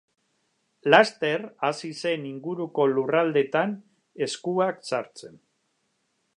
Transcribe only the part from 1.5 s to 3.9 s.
hasi zen inguruko lurraldeetan